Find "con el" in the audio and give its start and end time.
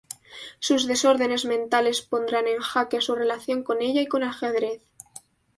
4.07-4.29